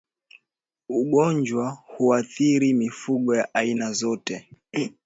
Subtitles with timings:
[0.89, 4.47] Ugonjwa huathiri mifugo ya aina zote